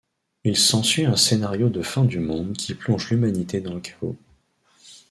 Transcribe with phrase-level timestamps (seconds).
[0.43, 4.15] Il s'ensuit un scénario de fin du monde qui plonge l'humanité dans le chaos.